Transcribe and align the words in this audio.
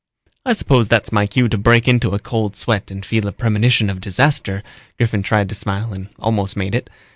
"I 0.47 0.53
suppose 0.53 0.87
that's 0.87 1.11
my 1.11 1.27
cue 1.27 1.47
to 1.49 1.59
break 1.59 1.87
into 1.87 2.15
a 2.15 2.19
cold 2.19 2.55
sweat 2.55 2.89
and 2.89 3.05
feel 3.05 3.27
a 3.27 3.31
premonition 3.31 3.87
of 3.87 4.01
disaster." 4.01 4.63
Griffin 4.97 5.21
tried 5.21 5.47
to 5.49 5.53
smile 5.53 5.93
and 5.93 6.09
almost 6.17 6.57
made 6.57 6.73
it. 6.73 6.89